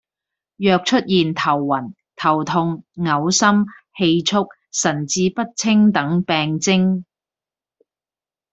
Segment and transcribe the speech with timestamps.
[0.57, 3.65] 若出現頭暈、頭痛、噁心、
[3.95, 7.03] 氣促、神志不清等病徵